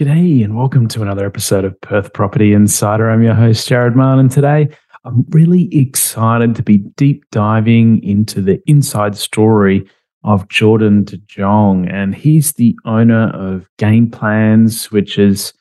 [0.00, 3.10] G'day, and welcome to another episode of Perth Property Insider.
[3.10, 4.68] I'm your host, Jarrad Mahon, and today
[5.04, 9.90] I'm really excited to be deep diving into the inside story
[10.22, 11.88] of Jordan De Jong.
[11.88, 15.52] And he's the owner of Gameplans, which is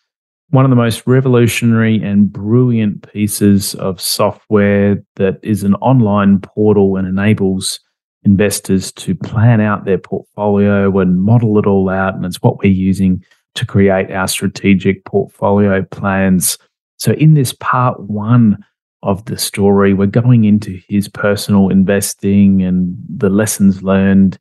[0.52, 6.96] one of the most revolutionary and brilliant pieces of software that is an online portal
[6.96, 7.80] and enables
[8.22, 12.14] investors to plan out their portfolio and model it all out.
[12.14, 16.58] And it's what we're using to create our strategic portfolio plans.
[16.98, 18.63] So, in this part one
[19.03, 24.38] of the story, we're going into his personal investing and the lessons learned,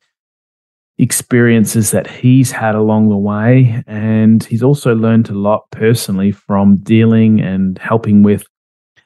[0.97, 3.83] experiences that he's had along the way.
[3.85, 8.45] And he's also learned a lot personally from dealing and helping with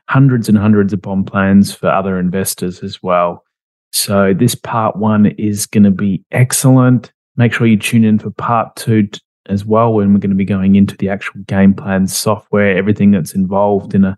[0.07, 3.43] hundreds and hundreds upon plans for other investors as well.
[3.93, 7.11] So, this part one is going to be excellent.
[7.35, 9.09] Make sure you tune in for part two
[9.47, 13.11] as well when we're going to be going into the actual game plan software, everything
[13.11, 14.17] that's involved in a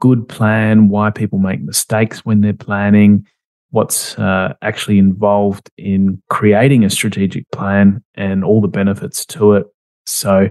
[0.00, 3.26] good plan, why people make mistakes when they're planning,
[3.70, 9.66] what's uh, actually involved in creating a strategic plan, and all the benefits to it.
[10.06, 10.48] So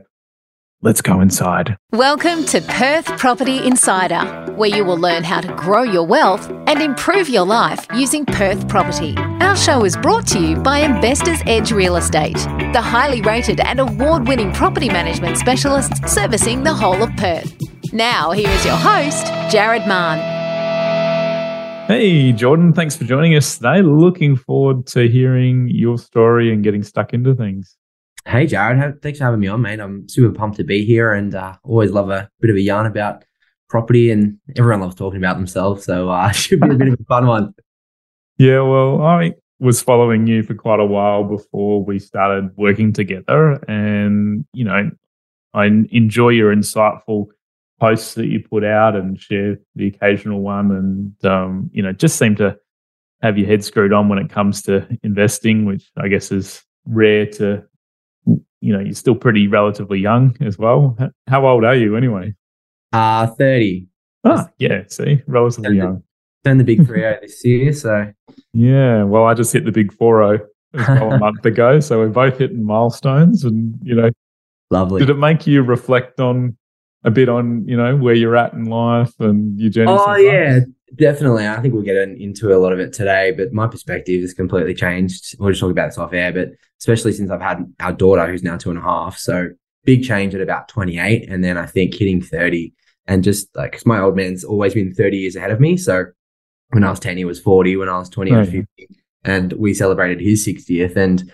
[0.84, 1.76] Let's go inside.
[1.92, 6.80] Welcome to Perth Property Insider, where you will learn how to grow your wealth and
[6.84, 9.16] improve your life using Perth property.
[9.42, 12.38] Our show is brought to you by Investors Edge Real Estate,
[12.74, 17.58] the highly rated and award winning property management specialists servicing the whole of Perth.
[17.92, 20.20] Now, here is your host, Jarrad Mahon.
[21.88, 23.82] Hey, Jordan, thanks for joining us today.
[23.82, 27.76] Looking forward to hearing your story and getting stuck into things.
[28.28, 29.02] Hey, Jarrad.
[29.02, 29.80] Thanks for having me on, mate.
[29.80, 32.86] I'm super pumped to be here and uh, always love a bit of a yarn
[32.86, 33.24] about
[33.70, 35.86] property and everyone loves talking about themselves.
[35.86, 37.56] So uh, should be a bit of a fun one.
[38.38, 43.64] Yeah, well, I was following you for quite a while before we started working together.
[43.70, 44.92] And, you know,
[45.54, 47.28] I enjoy your insightful
[47.80, 50.72] posts that you put out and share the occasional one.
[50.72, 52.58] And, um, you know, just seem to
[53.22, 57.26] have your head screwed on when it comes to investing, which I guess is rare
[57.26, 57.64] to
[58.62, 60.98] you know, you're still pretty relatively young as well.
[61.28, 62.34] How old are you anyway?
[62.94, 63.88] Uh 30.
[64.24, 66.04] Ah, yeah, see, relatively turned young.
[66.44, 68.12] The, turned the big 30 this year, so.
[68.54, 70.42] Yeah, well, I just hit the big 4 as
[70.74, 74.10] well a month ago, so we're both hitting milestones and, you know,
[74.72, 75.00] lovely.
[75.00, 76.58] Did it make you reflect on
[77.04, 79.92] a bit on, you know, where you're at in life and your journey?
[79.92, 80.62] Oh, yeah,
[80.96, 81.48] Definitely.
[81.48, 84.74] I think we'll get into a lot of it today, but my perspective has completely
[84.74, 85.36] changed.
[85.38, 88.44] We'll just talk about this off air, but especially since I've had our daughter who's
[88.44, 89.18] now two and a half.
[89.18, 89.50] So
[89.84, 91.30] big change at about 28.
[91.30, 92.74] And then I think hitting 30
[93.06, 95.76] and just like, cause my old man's always been 30 years ahead of me.
[95.76, 96.06] So
[96.70, 97.76] when I was 10, he was 40.
[97.78, 98.68] When I was 20, I was 50.
[99.24, 100.96] And we celebrated his 60th.
[100.96, 101.32] And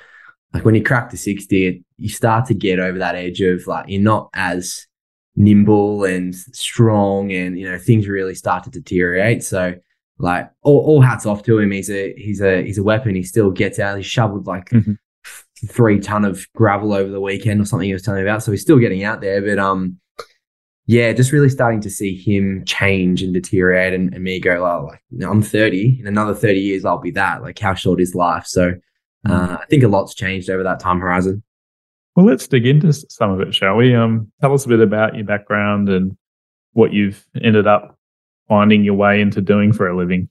[0.53, 3.85] like when you crack the 60, you start to get over that edge of like,
[3.87, 4.87] you're not as
[5.35, 9.43] nimble and strong and you know things really start to deteriorate.
[9.43, 9.75] So
[10.19, 11.71] like all, all hats off to him.
[11.71, 13.15] He's a he's a he's a weapon.
[13.15, 13.97] He still gets out.
[13.97, 14.93] He shoveled like mm-hmm.
[15.67, 18.43] three ton of gravel over the weekend or something he was telling me about.
[18.43, 19.97] So he's still getting out there but um
[20.85, 24.87] yeah just really starting to see him change and deteriorate and, and me go well
[24.87, 27.41] like i'm 30 in another 30 years i'll be that.
[27.41, 28.45] Like how short is life?
[28.45, 28.73] So
[29.25, 29.61] uh, mm.
[29.61, 31.41] i think a lot's changed over that time horizon
[32.15, 33.95] well, let's dig into some of it, shall we?
[33.95, 36.15] Um, tell us a bit about your background and
[36.73, 37.97] what you've ended up
[38.47, 40.29] finding your way into doing for a living.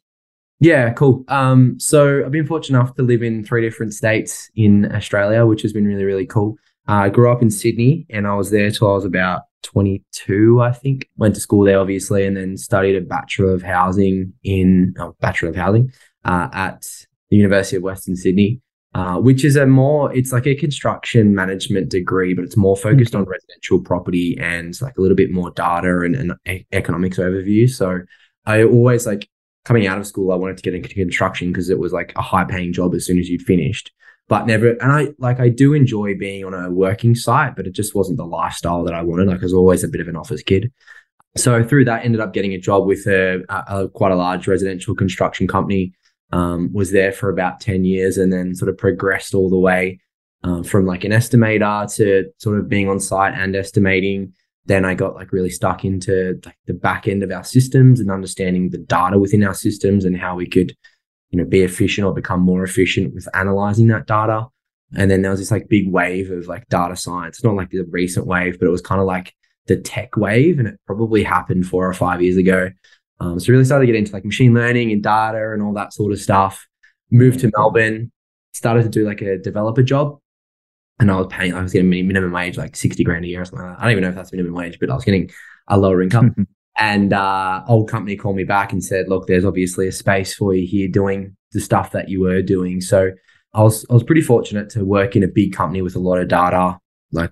[0.60, 1.24] Yeah, cool.
[1.26, 5.62] Um, so I've been fortunate enough to live in three different states in Australia, which
[5.62, 6.56] has been really, really cool.
[6.88, 10.62] Uh, I grew up in Sydney and I was there till I was about 22,
[10.62, 11.08] I think.
[11.16, 15.48] Went to school there, obviously, and then studied a Bachelor of Housing in, oh, Bachelor
[15.48, 15.92] of Housing
[16.24, 16.86] uh, at
[17.30, 18.60] the University of Western Sydney.
[18.94, 23.14] Uh, which is a more it's like a construction management degree but it's more focused
[23.14, 26.14] on residential property and like a little bit more data and,
[26.44, 27.68] and economics overview.
[27.70, 28.00] So
[28.44, 29.30] i always like
[29.64, 32.20] coming out of school i wanted to get into construction because it was like a
[32.20, 33.90] high paying job as soon as you'd finished.
[34.28, 37.72] But never and i like i do enjoy being on a working site but it
[37.72, 39.26] just wasn't the lifestyle that i wanted.
[39.26, 40.70] Like i was always a bit of an office kid.
[41.34, 44.46] So through that ended up getting a job with a, a, a quite a large
[44.46, 45.94] residential construction company
[46.32, 50.00] um, was there for about 10 years and then sort of progressed all the way
[50.42, 54.32] uh, from like an estimator to sort of being on site and estimating.
[54.64, 58.10] Then I got like really stuck into like the back end of our systems and
[58.10, 60.74] understanding the data within our systems and how we could,
[61.30, 64.46] you know, be efficient or become more efficient with analyzing that data.
[64.94, 67.84] And then there was this like big wave of like data science, not like the
[67.90, 69.34] recent wave, but it was kind of like
[69.66, 70.58] the tech wave.
[70.58, 72.70] And it probably happened four or five years ago
[73.20, 75.92] um, so really started to get into like machine learning and data and all that
[75.92, 76.66] sort of stuff.
[77.10, 78.10] Moved to Melbourne,
[78.52, 80.18] started to do like a developer job.
[80.98, 83.44] and I was paying, I was getting minimum wage like 60 grand a year or
[83.44, 83.80] something like that.
[83.80, 85.30] I don't even know if that's minimum wage, but I was getting
[85.68, 86.46] a lower income.
[86.78, 90.54] and uh, old company called me back and said, look, there's obviously a space for
[90.54, 92.80] you here doing the stuff that you were doing.
[92.80, 93.10] So
[93.54, 96.18] I was, I was pretty fortunate to work in a big company with a lot
[96.18, 96.78] of data,
[97.12, 97.30] like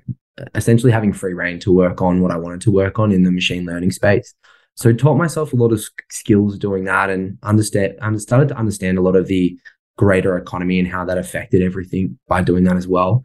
[0.54, 3.32] essentially having free reign to work on what I wanted to work on in the
[3.32, 4.34] machine learning space.
[4.76, 8.96] So taught myself a lot of skills doing that and understand, and started to understand
[8.98, 9.58] a lot of the
[9.98, 13.24] greater economy and how that affected everything by doing that as well.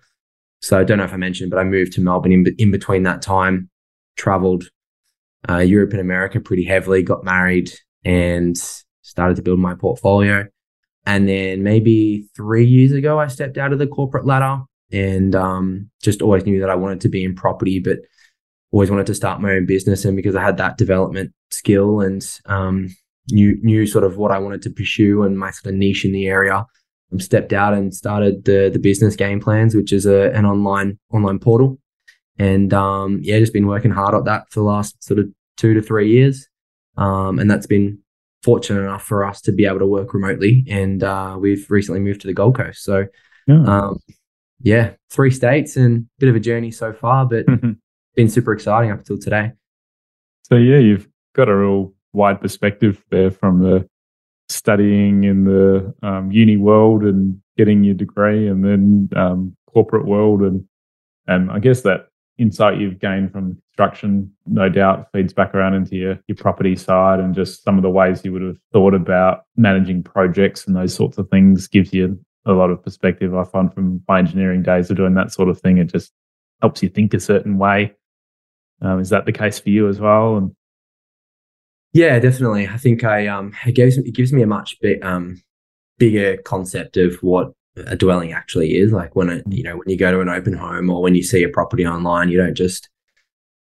[0.62, 3.04] So I don't know if I mentioned, but I moved to Melbourne in, in between
[3.04, 3.70] that time,
[4.18, 4.66] traveled
[5.50, 7.72] uh, Europe and America pretty heavily, got married
[8.04, 8.58] and
[9.04, 10.46] started to build my portfolio.
[11.06, 15.90] And then maybe three years ago, I stepped out of the corporate ladder and um,
[16.02, 18.00] just always knew that I wanted to be in property, but
[18.72, 20.06] always wanted to start my own business.
[20.06, 22.90] And because I had that development skill and um,
[23.32, 26.12] knew knew sort of what I wanted to pursue and my sort of niche in
[26.12, 26.66] the area,
[27.12, 31.40] um, stepped out and started the the business Gameplans, which is a, an online online
[31.40, 31.80] portal.
[32.38, 35.28] And um, yeah, just been working hard at that for the last sort of
[35.58, 36.48] two to three years.
[36.98, 38.00] Um, and that's been
[38.44, 40.66] fortunate enough for us to be able to work remotely.
[40.70, 42.84] And uh, we've recently moved to the Gold Coast.
[42.84, 43.06] So
[43.48, 44.00] yeah, um,
[44.62, 47.46] yeah three states and a bit of a journey so far, but
[48.16, 49.52] been super exciting up until today.
[50.44, 53.88] So yeah, you've got a real wide perspective there from the
[54.50, 60.42] studying in the um, uni world and getting your degree, and then um, corporate world,
[60.42, 60.66] and
[61.28, 62.08] and I guess that
[62.38, 67.20] insight you've gained from construction, no doubt, feeds back around into your your property side,
[67.20, 70.94] and just some of the ways you would have thought about managing projects and those
[70.94, 73.36] sorts of things gives you a lot of perspective.
[73.36, 76.12] I find from my engineering days of doing that sort of thing, it just
[76.62, 77.94] helps you think a certain way.
[78.81, 80.38] Um, is that the case for you as well?
[80.38, 80.56] And
[81.94, 82.68] yeah, definitely.
[82.68, 85.42] I think I um it gives it gives me a much um
[85.98, 88.92] bigger concept of what a dwelling actually is.
[88.92, 91.24] Like when it you know when you go to an open home or when you
[91.24, 92.89] see a property online, you don't just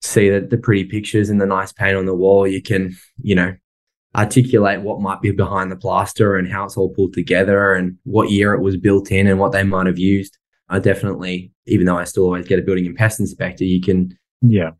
[0.00, 2.46] see the, the pretty pictures and the nice paint on the wall.
[2.46, 3.54] You can you know
[4.14, 8.30] articulate what might be behind the plaster and how it's all pulled together and what
[8.30, 10.36] year it was built in and what they might have used.
[10.68, 14.16] I definitely, even though I still always get a building and pest inspector, you can
[14.42, 14.70] yeah.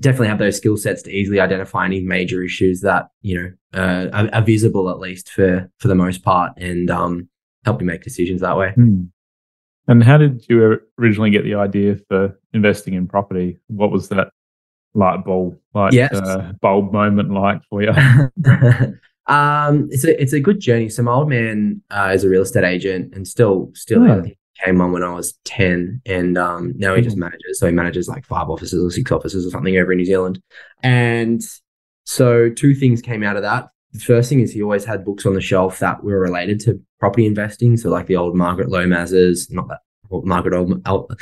[0.00, 4.08] Definitely have those skill sets to easily identify any major issues that you know uh,
[4.12, 7.28] are, are, visible at least for for the most part and um,
[7.64, 8.72] help you make decisions that way.
[8.72, 9.04] Hmm.
[9.88, 13.58] and how did you originally get the idea for investing in property?
[13.68, 14.28] What was that
[14.94, 16.12] light bulb like yes.
[16.12, 17.88] uh, bulb moment like for you
[19.26, 20.88] um it's a it's a good journey.
[20.88, 24.24] So my old man uh, is a real estate agent and still still oh
[24.58, 27.24] came on when I was 10 and um, now he just mm-hmm.
[27.24, 27.58] manages.
[27.58, 30.42] So he manages like five offices or six offices or something over in New Zealand.
[30.82, 31.42] And
[32.04, 33.68] so two things came out of that.
[33.92, 36.80] The first thing is he always had books on the shelf that were related to
[36.98, 37.76] property investing.
[37.76, 41.12] So like the old Margaret Lomas's, not that well, Margaret old, old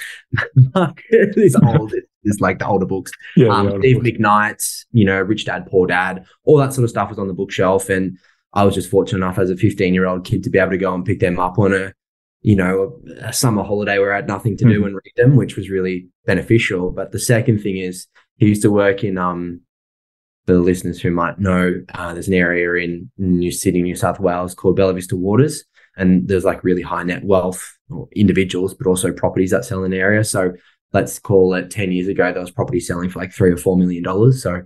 [0.74, 1.92] Margaret is old.
[2.22, 3.12] It's like the older books.
[3.36, 4.08] Yeah, um, Steve books.
[4.08, 7.34] McKnight's, you know, Rich Dad Poor Dad, all that sort of stuff was on the
[7.34, 7.88] bookshelf.
[7.88, 8.18] And
[8.52, 10.78] I was just fortunate enough as a 15 year old kid to be able to
[10.78, 11.94] go and pick them up on a
[12.42, 14.86] you know, a summer holiday where I had nothing to do mm.
[14.86, 16.90] and read them, which was really beneficial.
[16.90, 18.06] But the second thing is
[18.36, 19.60] he used to work in um
[20.46, 24.54] the listeners who might know, uh, there's an area in New City, New South Wales
[24.54, 25.64] called Bella Vista Waters.
[25.96, 27.78] And there's like really high net wealth
[28.16, 30.24] individuals, but also properties that sell in the area.
[30.24, 30.52] So
[30.92, 33.76] let's call it 10 years ago, there was property selling for like three or four
[33.76, 34.42] million dollars.
[34.42, 34.62] So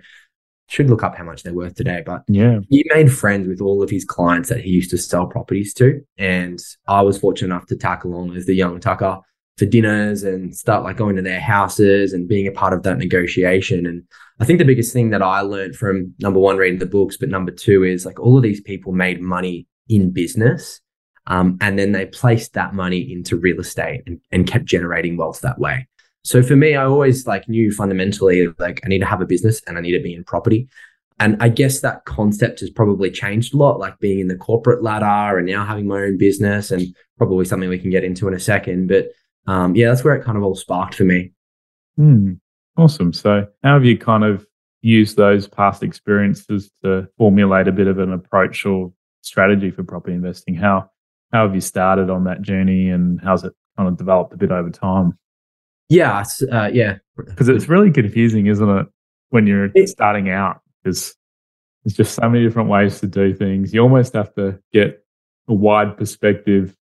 [0.66, 2.02] should look up how much they're worth today.
[2.04, 5.26] But yeah, he made friends with all of his clients that he used to sell
[5.26, 6.00] properties to.
[6.18, 9.20] And I was fortunate enough to tack along as the young tucker
[9.56, 12.98] for dinners and start like going to their houses and being a part of that
[12.98, 13.86] negotiation.
[13.86, 14.02] And
[14.40, 17.28] I think the biggest thing that I learned from number one, reading the books, but
[17.28, 20.80] number two is like all of these people made money in business.
[21.26, 25.40] Um, and then they placed that money into real estate and, and kept generating wealth
[25.40, 25.86] that way.
[26.24, 29.62] So for me, I always like knew fundamentally like I need to have a business
[29.66, 30.68] and I need to be in property.
[31.20, 34.82] And I guess that concept has probably changed a lot, like being in the corporate
[34.82, 38.34] ladder and now having my own business, and probably something we can get into in
[38.34, 38.88] a second.
[38.88, 39.12] But
[39.46, 41.32] um, yeah, that's where it kind of all sparked for me.
[41.98, 42.40] Mm,
[42.76, 43.12] awesome.
[43.12, 44.44] So, how have you kind of
[44.82, 50.14] used those past experiences to formulate a bit of an approach or strategy for property
[50.14, 50.56] investing?
[50.56, 50.90] How
[51.32, 54.50] how have you started on that journey, and how's it kind of developed a bit
[54.50, 55.16] over time?
[55.88, 56.98] Yeah, uh, yeah.
[57.16, 58.86] Because it's really confusing, isn't it,
[59.30, 60.60] when you're it, starting out?
[60.82, 61.14] Because
[61.84, 63.74] there's just so many different ways to do things.
[63.74, 65.04] You almost have to get
[65.48, 66.76] a wide perspective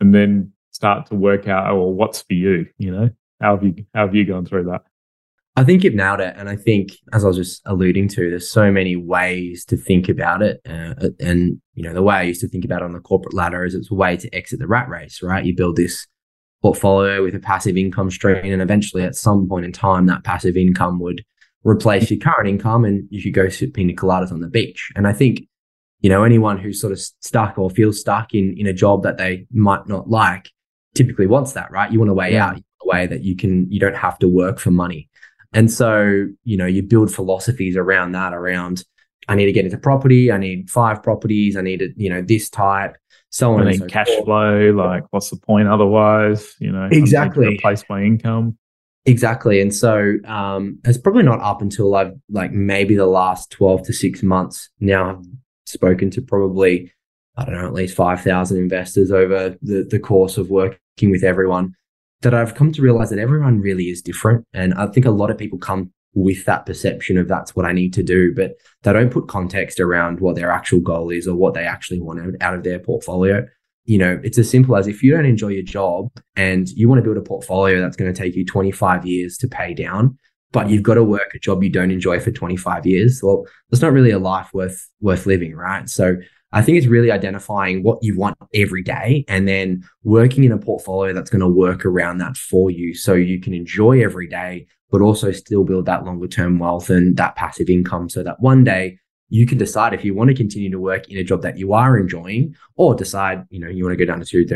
[0.00, 2.66] and then start to work out, oh, well, what's for you?
[2.78, 4.82] You know, how have you how have you gone through that?
[5.56, 8.48] I think you've nailed it, and I think, as I was just alluding to, there's
[8.48, 10.60] so many ways to think about it.
[10.64, 13.34] Uh, and you know, the way I used to think about it on the corporate
[13.34, 15.44] ladder is it's a way to exit the rat race, right?
[15.44, 16.06] You build this
[16.62, 18.52] portfolio with a passive income stream.
[18.52, 21.24] And eventually, at some point in time, that passive income would
[21.64, 24.90] replace your current income and you could go sit pina coladas on the beach.
[24.96, 25.42] And I think,
[26.00, 29.18] you know, anyone who's sort of stuck or feels stuck in, in a job that
[29.18, 30.50] they might not like
[30.94, 31.90] typically wants that, right?
[31.90, 34.58] You want a way out, a way that you can, you don't have to work
[34.58, 35.08] for money.
[35.52, 38.84] And so, you know, you build philosophies around that, around,
[39.28, 40.30] I need to get into property.
[40.32, 41.56] I need five properties.
[41.56, 42.96] I need, you know, this type
[43.30, 43.66] so on.
[43.66, 44.24] I need so cash forth.
[44.24, 44.70] flow.
[44.72, 46.54] Like, what's the point otherwise?
[46.58, 48.58] You know, exactly replace my income.
[49.08, 49.60] Exactly.
[49.60, 53.92] And so um, it's probably not up until I've like maybe the last 12 to
[53.92, 55.24] six months now I've
[55.64, 56.92] spoken to probably,
[57.36, 61.74] I don't know, at least 5,000 investors over the, the course of working with everyone
[62.20, 64.44] that I've come to realize that everyone really is different.
[64.52, 67.72] And I think a lot of people come with that perception of that's what I
[67.72, 71.36] need to do, but they don't put context around what their actual goal is or
[71.36, 73.46] what they actually want out of their portfolio.
[73.84, 76.98] You know, it's as simple as if you don't enjoy your job and you want
[76.98, 80.18] to build a portfolio that's going to take you 25 years to pay down,
[80.52, 83.20] but you've got to work a job you don't enjoy for 25 years.
[83.22, 85.88] Well, that's not really a life worth worth living, right?
[85.88, 86.16] So
[86.52, 90.58] I think it's really identifying what you want every day and then working in a
[90.58, 94.66] portfolio that's going to work around that for you so you can enjoy every day,
[94.90, 98.64] but also still build that longer term wealth and that passive income so that one
[98.64, 98.98] day
[99.30, 101.74] you can decide if you want to continue to work in a job that you
[101.74, 104.46] are enjoying or decide, you know, you want to go down to two,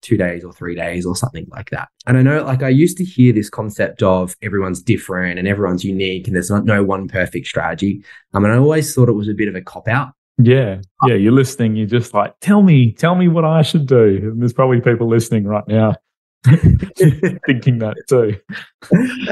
[0.00, 1.88] two days or three days or something like that.
[2.06, 5.84] And I know, like, I used to hear this concept of everyone's different and everyone's
[5.84, 8.04] unique and there's not no one perfect strategy.
[8.32, 10.80] Um, I mean, I always thought it was a bit of a cop out yeah,
[11.06, 11.14] yeah.
[11.14, 11.76] You're listening.
[11.76, 14.18] You're just like, tell me, tell me what I should do.
[14.22, 15.96] And there's probably people listening right now
[16.44, 18.36] thinking that too.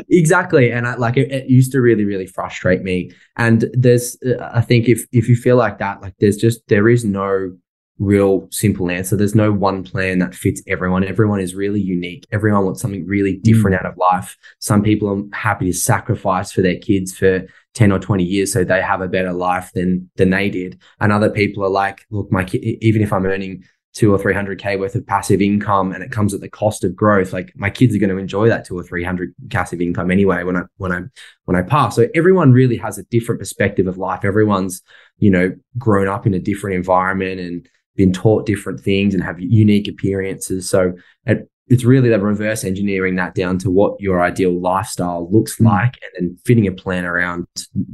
[0.08, 3.10] exactly, and I, like it, it, used to really, really frustrate me.
[3.36, 6.88] And there's, uh, I think, if if you feel like that, like there's just there
[6.88, 7.52] is no
[7.98, 9.16] real simple answer.
[9.16, 11.04] There's no one plan that fits everyone.
[11.04, 12.26] Everyone is really unique.
[12.32, 13.80] Everyone wants something really different mm.
[13.80, 14.36] out of life.
[14.58, 18.64] Some people are happy to sacrifice for their kids for 10 or 20 years so
[18.64, 20.80] they have a better life than than they did.
[21.00, 24.78] And other people are like look my kid even if i'm earning two or 300k
[24.78, 27.92] worth of passive income and it comes at the cost of growth like my kids
[27.92, 31.00] are going to enjoy that two or 300 passive income anyway when i when i
[31.44, 31.96] when i pass.
[31.96, 34.24] So everyone really has a different perspective of life.
[34.24, 34.82] Everyone's
[35.18, 39.40] you know grown up in a different environment and been taught different things and have
[39.40, 40.94] unique appearances so
[41.26, 45.66] it, it's really the reverse engineering that down to what your ideal lifestyle looks mm.
[45.66, 47.46] like and then fitting a plan around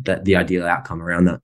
[0.03, 1.41] that the ideal outcome around that.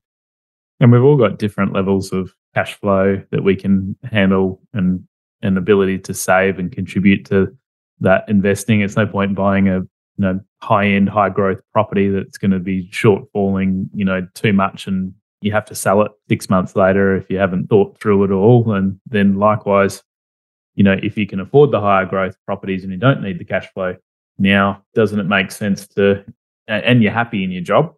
[0.79, 5.07] And we've all got different levels of cash flow that we can handle and
[5.43, 7.55] an ability to save and contribute to
[7.99, 8.81] that investing.
[8.81, 12.59] It's no point buying a you know high end, high growth property that's going to
[12.59, 17.15] be shortfalling, you know, too much and you have to sell it six months later
[17.15, 18.73] if you haven't thought through it all.
[18.73, 20.01] And then likewise,
[20.75, 23.45] you know, if you can afford the higher growth properties and you don't need the
[23.45, 23.95] cash flow
[24.37, 26.23] now, doesn't it make sense to,
[26.67, 27.93] and you're happy in your job,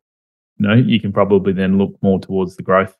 [0.58, 2.96] you know, you can probably then look more towards the growth.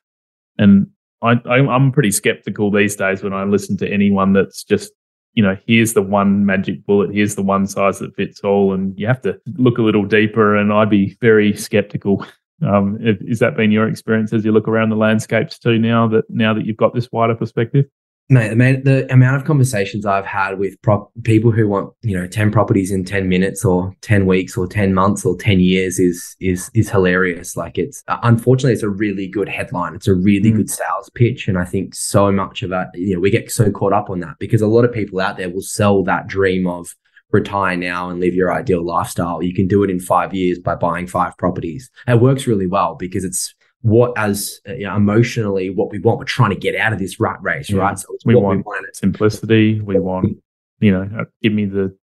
[0.58, 0.88] And
[1.22, 4.92] I, I'm pretty skeptical these days when I listen to anyone that's just,
[5.34, 8.98] you know, here's the one magic bullet, here's the one size that fits all, and
[8.98, 10.56] you have to look a little deeper.
[10.56, 12.26] And I'd be very skeptical.
[12.66, 16.24] Um, is that been your experience as you look around the landscapes too now that
[16.30, 17.84] now that you've got this wider perspective?
[18.28, 22.26] Mate, the, the amount of conversations I've had with prop, people who want, you know,
[22.26, 26.34] 10 properties in 10 minutes or 10 weeks or 10 months or 10 years is
[26.40, 27.56] is is hilarious.
[27.56, 29.94] Like it's unfortunately it's a really good headline.
[29.94, 30.56] It's a really mm.
[30.56, 33.70] good sales pitch and I think so much of that, you know, we get so
[33.70, 36.66] caught up on that because a lot of people out there will sell that dream
[36.66, 36.96] of
[37.30, 39.42] retire now and live your ideal lifestyle.
[39.42, 41.90] You can do it in 5 years by buying 5 properties.
[42.06, 43.54] It works really well because it's
[43.86, 46.18] what as uh, you know, emotionally what we want.
[46.18, 47.78] We're trying to get out of this rat race, yeah.
[47.78, 47.96] right?
[47.96, 49.80] So we want, we want simplicity.
[49.80, 50.38] We want,
[50.80, 51.96] you know, uh, give me the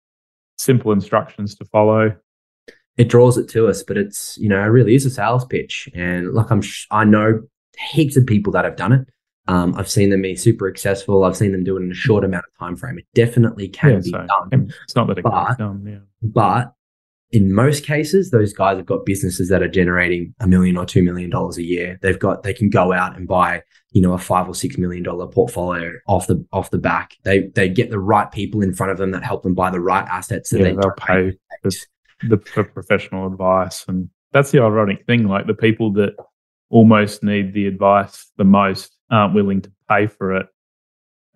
[0.59, 2.15] simple instructions to follow.
[2.99, 5.89] It draws it to us, but it's you know, it really is a sales pitch.
[5.93, 7.43] And like I'm, sh- I know
[7.91, 9.09] heaps of people that have done it.
[9.49, 11.25] Um, I've seen them be super successful.
[11.25, 12.99] I've seen them do it in a short amount of time frame.
[12.99, 14.73] It definitely can yeah, be so done.
[14.85, 15.93] It's not that it but, can be done.
[15.93, 16.31] Yeah.
[16.31, 16.75] But
[17.33, 21.03] in most cases, those guys have got businesses that are generating a million or two
[21.03, 21.99] million dollars a year.
[22.03, 25.03] They've got they can go out and buy, you know, a five or six million
[25.03, 27.15] dollar portfolio off the off the back.
[27.25, 29.81] They they get the right people in front of them that help them buy the
[29.81, 31.87] right assets that yeah, they they'll pay the,
[32.29, 33.85] the professional advice.
[33.89, 35.27] And that's the ironic thing.
[35.27, 36.15] Like the people that
[36.69, 40.47] almost need the advice the most aren't willing to pay for it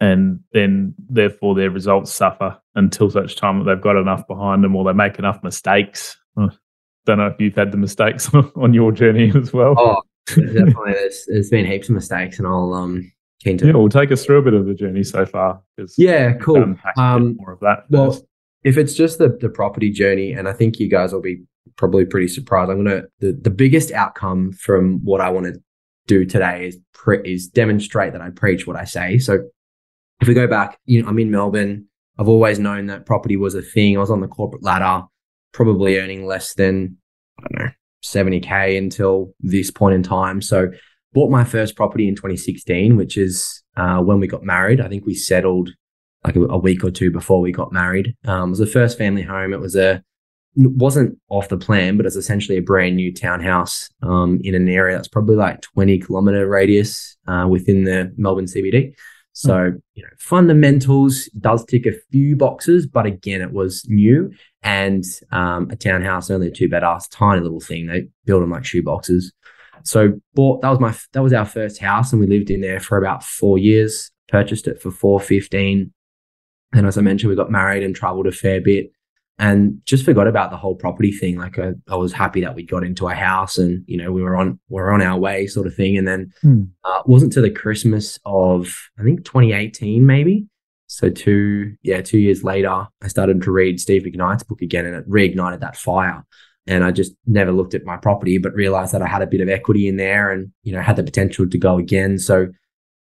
[0.00, 4.76] and then therefore their results suffer until such time that they've got enough behind them
[4.76, 6.16] or they make enough mistakes.
[6.36, 6.48] I
[7.06, 9.74] don't know if you've had the mistakes on your journey as well.
[9.78, 10.92] Oh, definitely.
[10.92, 13.10] there's, there's been heaps of mistakes, and I'll um
[13.42, 13.66] keen to.
[13.66, 15.62] Yeah, we'll take us through a bit of the journey so far.
[15.96, 16.74] Yeah, cool.
[16.96, 17.84] Um, more of that.
[17.90, 18.20] Well,
[18.64, 21.42] if it's just the the property journey, and I think you guys will be
[21.76, 22.70] probably pretty surprised.
[22.70, 25.60] I'm gonna the the biggest outcome from what I want to
[26.06, 29.18] do today is pre- is demonstrate that I preach what I say.
[29.18, 29.38] So
[30.20, 31.86] if we go back, you know, I'm in Melbourne.
[32.18, 33.96] I've always known that property was a thing.
[33.96, 35.04] I was on the corporate ladder,
[35.52, 36.96] probably earning less than
[37.38, 37.72] I don't know
[38.04, 40.40] 70k until this point in time.
[40.40, 40.70] So
[41.12, 44.80] bought my first property in 2016, which is uh, when we got married.
[44.80, 45.70] I think we settled
[46.24, 48.16] like a, week or two before we got married.
[48.24, 49.52] Um, it was a first family home.
[49.52, 50.02] It was a
[50.56, 54.96] wasn't off the plan, but it's essentially a brand new townhouse um, in an area
[54.96, 58.94] that's probably like 20 kilometer radius uh, within the Melbourne CBD.
[59.38, 59.82] So, mm.
[59.92, 65.68] you know, fundamentals does tick a few boxes, but again, it was new and um,
[65.70, 67.86] a townhouse, only a two bed ass, tiny little thing.
[67.86, 69.34] They built them like shoe boxes.
[69.84, 72.80] So bought that was my that was our first house, and we lived in there
[72.80, 74.10] for about four years.
[74.28, 75.92] Purchased it for four fifteen,
[76.72, 78.90] and as I mentioned, we got married and travelled a fair bit
[79.38, 81.36] and just forgot about the whole property thing.
[81.36, 84.22] Like I, I, was happy that we got into a house and you know we
[84.22, 85.96] were on we are on our way, sort of thing.
[85.98, 86.64] And then hmm.
[86.84, 90.46] uh, wasn't to the Christmas of I think 2018 maybe.
[90.86, 94.96] So two yeah two years later, I started to read Steve McKnight's book again, and
[94.96, 96.24] it reignited that fire.
[96.68, 99.40] And I just never looked at my property, but realized that I had a bit
[99.40, 102.18] of equity in there, and you know had the potential to go again.
[102.18, 102.48] So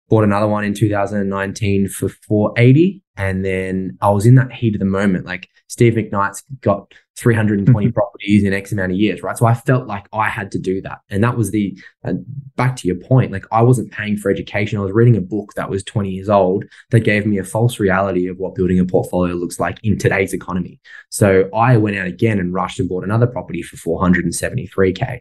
[0.10, 4.80] bought another one in 2019 for 480 and then I was in that heat of
[4.80, 5.26] the moment.
[5.26, 7.94] Like Steve McKnight's got 320 mm-hmm.
[7.94, 9.38] properties in X amount of years, right?
[9.38, 11.00] So I felt like I had to do that.
[11.10, 12.14] And that was the, uh,
[12.56, 14.80] back to your point, like I wasn't paying for education.
[14.80, 17.78] I was reading a book that was 20 years old that gave me a false
[17.78, 20.80] reality of what building a portfolio looks like in today's economy.
[21.10, 25.20] So I went out again and rushed and bought another property for 473K.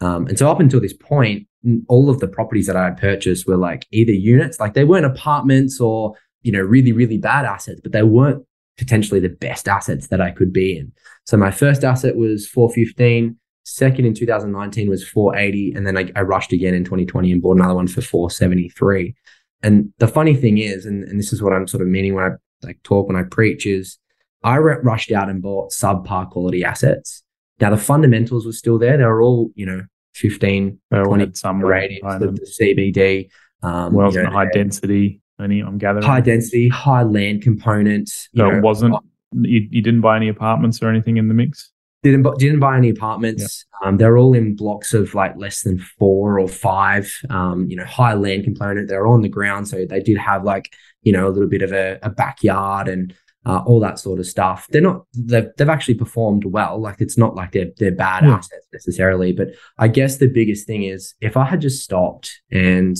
[0.00, 1.46] Um, and so up until this point,
[1.86, 5.06] all of the properties that I had purchased were like either units, like they weren't
[5.06, 8.46] apartments or you know, really, really bad assets, but they weren't
[8.78, 10.92] potentially the best assets that I could be in.
[11.24, 13.36] So my first asset was 415.
[13.64, 15.72] Second in 2019 was 480.
[15.74, 19.16] And then I, I rushed again in 2020 and bought another one for 473.
[19.64, 22.24] And the funny thing is, and, and this is what I'm sort of meaning when
[22.24, 22.30] I
[22.64, 23.98] like talk, when I preach is
[24.44, 27.24] I rushed out and bought subpar quality assets.
[27.60, 28.96] Now the fundamentals were still there.
[28.96, 29.82] They were all, you know,
[30.14, 33.30] 15, they 20 some radius, the, the CBD.
[33.64, 35.20] Um, well, you know, high density.
[35.42, 38.08] Any, I'm gathering high density, high land component.
[38.08, 38.96] So know, it wasn't.
[39.32, 41.70] You, you didn't buy any apartments or anything in the mix.
[42.02, 43.66] Didn't didn't buy any apartments.
[43.82, 43.88] Yeah.
[43.88, 47.12] Um, they're all in blocks of like less than four or five.
[47.28, 48.88] Um, you know, high land component.
[48.88, 50.72] They're on the ground, so they did have like
[51.02, 53.14] you know a little bit of a, a backyard and
[53.46, 54.66] uh, all that sort of stuff.
[54.70, 56.80] They're not they've, they've actually performed well.
[56.80, 58.34] Like it's not like they're they're bad yeah.
[58.34, 59.32] assets necessarily.
[59.32, 62.96] But I guess the biggest thing is if I had just stopped and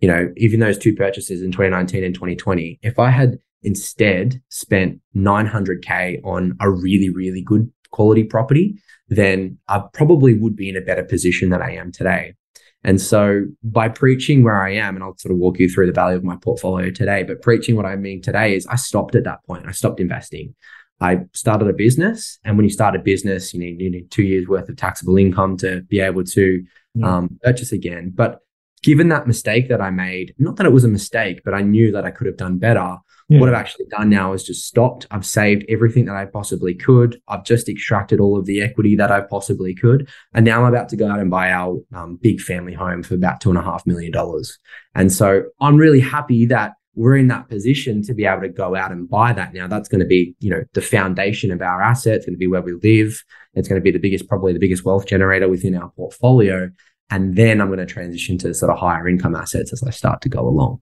[0.00, 5.00] you know, even those two purchases in 2019 and 2020, if I had instead spent
[5.16, 8.76] 900K on a really, really good quality property,
[9.08, 12.34] then I probably would be in a better position than I am today.
[12.82, 15.92] And so by preaching where I am, and I'll sort of walk you through the
[15.92, 19.24] value of my portfolio today, but preaching what I mean today is I stopped at
[19.24, 19.66] that point.
[19.66, 20.54] I stopped investing.
[21.00, 22.38] I started a business.
[22.44, 25.16] And when you start a business, you need, you need two years worth of taxable
[25.16, 26.62] income to be able to
[26.94, 27.16] yeah.
[27.16, 28.12] um, purchase again.
[28.14, 28.40] But
[28.84, 31.90] given that mistake that I made, not that it was a mistake, but I knew
[31.92, 32.98] that I could have done better.
[33.30, 33.40] Yeah.
[33.40, 35.06] What I've actually done now is just stopped.
[35.10, 37.18] I've saved everything that I possibly could.
[37.26, 40.10] I've just extracted all of the equity that I possibly could.
[40.34, 43.14] And now I'm about to go out and buy our um, big family home for
[43.14, 44.58] about two and a half million dollars.
[44.94, 48.76] And so I'm really happy that we're in that position to be able to go
[48.76, 49.54] out and buy that.
[49.54, 52.16] Now that's going to be, you know, the foundation of our asset.
[52.16, 53.24] It's going to be where we live.
[53.54, 56.70] It's going to be the biggest, probably the biggest wealth generator within our portfolio.
[57.10, 60.20] And then I'm going to transition to sort of higher income assets as I start
[60.22, 60.80] to go along.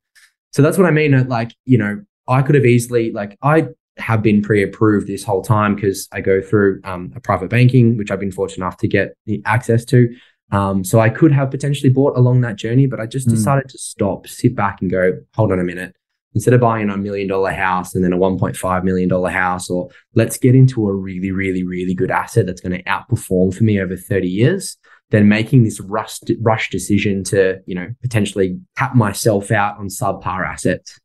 [0.53, 1.29] So that's what I mean.
[1.29, 5.75] Like, you know, I could have easily, like, I have been pre-approved this whole time
[5.75, 9.15] because I go through um, a private banking, which I've been fortunate enough to get
[9.27, 10.15] the access to.
[10.51, 13.33] Um, so I could have potentially bought along that journey, but I just mm.
[13.33, 15.97] decided to stop, sit back, and go, hold on a minute.
[16.35, 20.39] Instead of buying a million dollar house and then a $1.5 million house, or let's
[20.39, 23.97] get into a really, really, really good asset that's going to outperform for me over
[23.97, 24.79] 30 years
[25.12, 30.48] than making this rush, rush decision to, you know, potentially tap myself out on subpar
[30.48, 30.98] assets.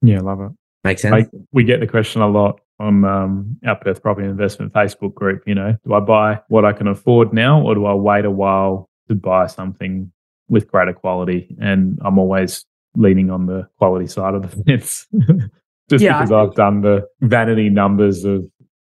[0.00, 0.52] Yeah, love it.
[0.84, 1.26] Makes sense.
[1.52, 5.42] we get the question a lot on um, our Perth Property Investment Facebook group.
[5.46, 8.30] You know, do I buy what I can afford now, or do I wait a
[8.30, 10.12] while to buy something
[10.48, 11.56] with greater quality?
[11.60, 15.08] And I'm always leaning on the quality side of the fence,
[15.90, 18.46] just yeah, because I've done the vanity numbers of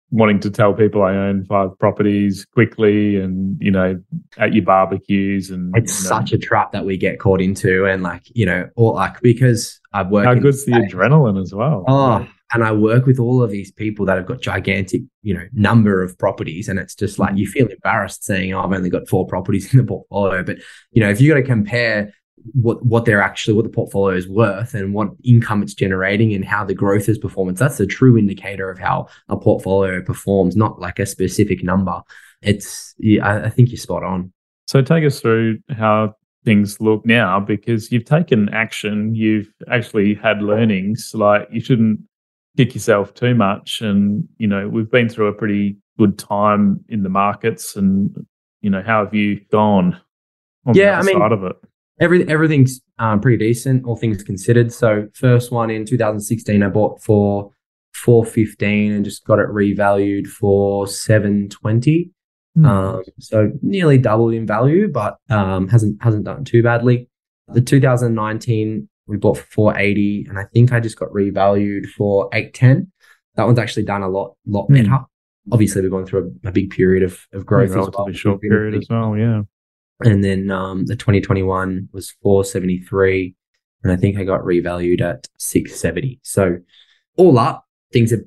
[0.09, 4.01] wanting to tell people I own five properties quickly and, you know,
[4.37, 6.15] at your barbecues and it's you know.
[6.17, 9.79] such a trap that we get caught into and like, you know, or like because
[9.93, 11.83] I've worked How good's the adrenaline as well?
[11.87, 15.45] Oh, and I work with all of these people that have got gigantic, you know,
[15.51, 17.39] number of properties, and it's just like Mm.
[17.39, 20.59] you feel embarrassed saying, "Oh, I've only got four properties in the portfolio." But
[20.91, 22.13] you know, if you got to compare
[22.53, 26.45] what what they're actually what the portfolio is worth and what income it's generating and
[26.45, 30.79] how the growth is performance, that's a true indicator of how a portfolio performs, not
[30.79, 32.01] like a specific number.
[32.41, 34.31] It's yeah, I, think you're spot on.
[34.67, 40.41] So take us through how things look now because you've taken action, you've actually had
[40.41, 41.11] learnings.
[41.13, 41.99] Like you shouldn't
[42.57, 43.81] kick yourself too much.
[43.81, 47.75] And, you know, we've been through a pretty good time in the markets.
[47.75, 48.15] And,
[48.61, 49.99] you know, how have you gone
[50.65, 51.55] on Yeah, the I mean- side of it?
[51.99, 54.71] Every, everything's um, pretty decent, all things considered.
[54.71, 57.51] So first one in 2016, I bought for
[57.95, 62.11] 415 and just got it revalued for 720.
[62.55, 62.65] Hmm.
[62.65, 67.09] Um, so nearly doubled in value, but um, hasn't hasn't done too badly.
[67.49, 72.91] The 2019 we bought for 480, and I think I just got revalued for 810.
[73.35, 74.73] That one's actually done a lot lot Hmm.
[74.75, 74.99] better.
[75.51, 78.11] Obviously, we're going through a, a big period of, of growth as well.
[78.11, 79.15] short period as well.
[79.17, 79.43] Yeah.
[80.01, 83.35] And then um, the 2021 was 473
[83.83, 86.57] and i think i got revalued at 670 so
[87.17, 88.21] all up things have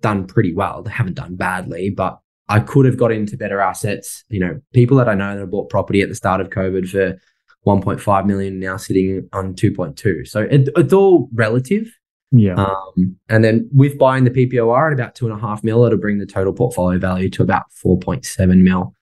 [0.00, 0.82] done pretty well.
[0.82, 4.24] They haven't done badly but i could have got into better assets.
[4.28, 6.88] You know people that i know that have bought property at the start of covid
[6.88, 7.18] for
[7.66, 11.88] 1.5 million now sitting on 2.2 so it, it's all relative.
[12.34, 12.54] Yeah.
[12.54, 15.98] um, and then with buying the PPOR at about two and a half mil, it'll
[15.98, 18.94] bring the total portfolio value to about 4.7 mil.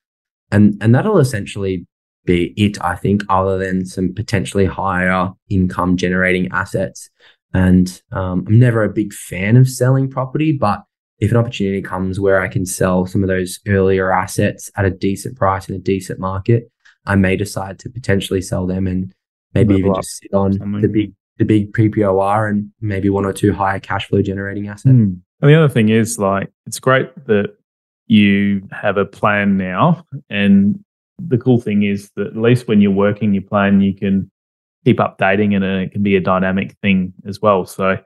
[0.51, 1.87] And, and that'll essentially
[2.25, 7.11] be it, I think, other than some potentially higher income generating assets.
[7.53, 10.85] And um, I'm never a big fan of selling property, but
[11.19, 14.91] if an opportunity comes where I can sell some of those earlier assets at a
[14.91, 16.71] decent price in a decent market,
[17.07, 19.13] I may decide to potentially sell them and
[19.55, 20.83] maybe Level even just sit on something.
[20.83, 24.95] the big the big PPOR and maybe one or two higher cash flow generating assets.
[24.95, 25.15] Hmm.
[25.41, 27.55] And the other thing is like it's great that
[28.07, 30.05] you have a plan now.
[30.29, 30.85] And
[31.29, 34.31] the cool thing is that at least when you're working your plan, you can
[34.85, 37.67] keep updating and it can be a dynamic thing as well.
[37.67, 37.99] So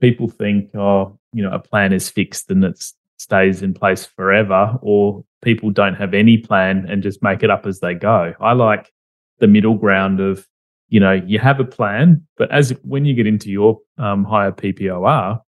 [0.00, 2.82] people think, oh, you know, a plan is fixed and it
[3.18, 7.66] stays in place forever, or people don't have any plan and just make it up
[7.66, 8.34] as they go.
[8.40, 8.92] I like
[9.38, 10.46] the middle ground of,
[10.88, 14.52] you know, you have a plan, but as when you get into your um, higher
[14.52, 15.40] PPOR,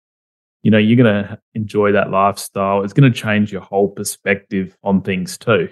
[0.63, 2.83] you know, you're going to enjoy that lifestyle.
[2.83, 5.69] It's going to change your whole perspective on things too.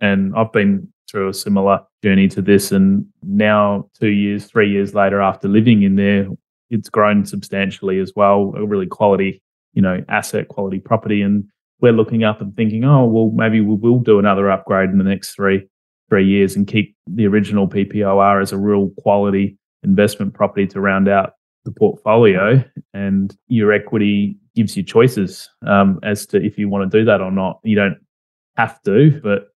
[0.00, 2.72] And I've been through a similar journey to this.
[2.72, 6.28] And now, two years, three years later, after living in there,
[6.70, 8.52] it's grown substantially as well.
[8.56, 11.22] A really quality, you know, asset quality property.
[11.22, 11.44] And
[11.80, 15.04] we're looking up and thinking, oh, well, maybe we will do another upgrade in the
[15.04, 15.66] next three,
[16.08, 21.08] three years and keep the original PPOR as a real quality investment property to round
[21.08, 26.90] out the portfolio and your equity gives you choices um, as to if you want
[26.90, 27.60] to do that or not.
[27.62, 27.98] You don't
[28.56, 29.48] have to, but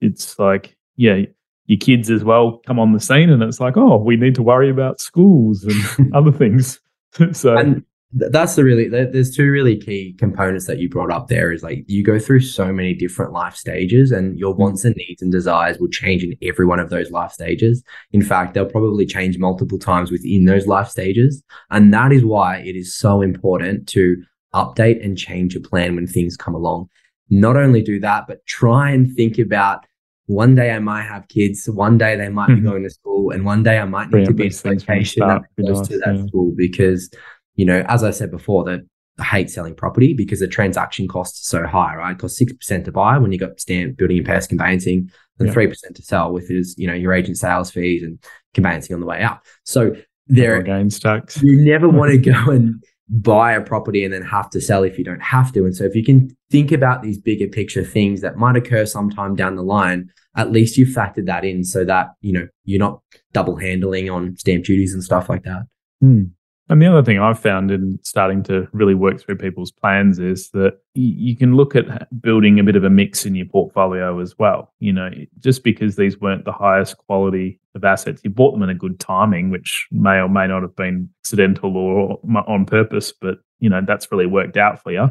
[0.00, 1.22] it's like, yeah,
[1.66, 4.42] your kids as well come on the scene and it's like, oh, we need to
[4.42, 6.80] worry about schools and other things.
[7.32, 11.52] so And that's the really there's two really key components that you brought up there
[11.52, 14.58] is like you go through so many different life stages and your mm.
[14.58, 17.82] wants and needs and desires will change in every one of those life stages.
[18.12, 21.42] In fact they'll probably change multiple times within those life stages.
[21.70, 24.16] And that is why it is so important to
[24.54, 26.88] update and change your plan when things come along
[27.30, 29.84] not only do that but try and think about
[30.26, 32.56] one day I might have kids, one day they might Mhm.
[32.56, 35.20] be going to school, and one day I might need to be in a location
[35.28, 36.26] that goes nice, to that yeah.
[36.26, 37.10] school because
[37.54, 38.80] you know, as I said before, that
[39.18, 42.10] I hate selling property because the transaction costs is so high, right?
[42.12, 45.46] It costs six percent to buy when you got stamp building and pest conveyancing, and
[45.48, 45.52] Yeah.
[45.54, 48.18] three percent to sell, with is you know your agent sales fees and
[48.52, 49.38] conveyancing on the way out.
[49.64, 49.94] So
[50.26, 51.40] there, are gains tax.
[51.40, 54.98] you never want to go and buy a property and then have to sell if
[54.98, 55.64] you don't have to.
[55.64, 59.36] And so if you can think about these bigger picture things that might occur sometime
[59.36, 63.00] down the line, at least you've factored that in so that, you know, you're not
[63.32, 65.62] double handling on stamp duties and stuff like that.
[66.00, 66.24] Hmm.
[66.68, 70.50] And the other thing I've found in starting to really work through people's plans is
[70.50, 74.36] that you can look at building a bit of a mix in your portfolio as
[74.36, 74.72] well.
[74.80, 78.70] You know, just because these weren't the highest quality of assets, you bought them in
[78.70, 83.38] a good timing, which may or may not have been accidental or on purpose, but
[83.60, 85.08] you know that's really worked out for you.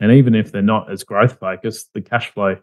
[0.00, 2.56] And even if they're not as growth focused, the cash flow,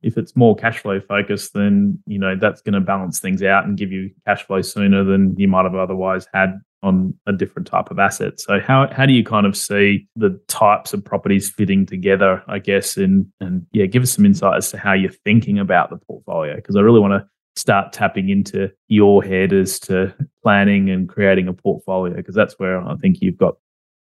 [0.00, 3.66] if it's more cash flow focused, then you know that's going to balance things out
[3.66, 7.66] and give you cash flow sooner than you might have otherwise had on a different
[7.66, 8.38] type of asset.
[8.40, 12.58] So how how do you kind of see the types of properties fitting together, I
[12.58, 15.96] guess, and and yeah, give us some insight as to how you're thinking about the
[15.96, 21.08] portfolio because I really want to start tapping into your head as to planning and
[21.08, 23.56] creating a portfolio because that's where I think you've got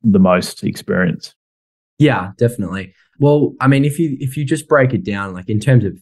[0.04, 1.34] the most experience.
[1.98, 2.94] Yeah, definitely.
[3.20, 5.98] Well, I mean, if you if you just break it down, like in terms of,